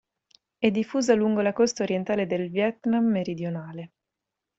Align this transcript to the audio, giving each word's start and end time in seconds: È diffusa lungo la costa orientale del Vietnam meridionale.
È 0.57 0.71
diffusa 0.71 1.13
lungo 1.13 1.41
la 1.41 1.53
costa 1.53 1.83
orientale 1.83 2.25
del 2.25 2.49
Vietnam 2.49 3.05
meridionale. 3.05 3.91